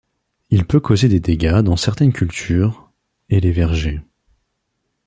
[0.49, 2.89] Il peut causer des dégâts dans certaines cultures
[3.29, 4.01] et les vergers.